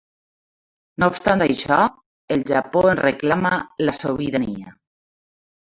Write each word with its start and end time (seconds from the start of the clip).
No 1.03 1.09
obstant 1.13 1.43
això, 1.47 1.77
el 2.37 2.43
Japó 2.53 2.85
en 2.95 3.03
reclama 3.03 3.55
la 3.87 3.97
sobirania. 4.01 4.77